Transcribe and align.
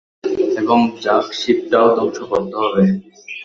এবং, 0.55 0.79
যার্গ 1.03 1.27
শিপটাও 1.39 1.87
ধ্বংস 1.95 2.17
করতে 2.31 2.55
হবে। 2.61 2.83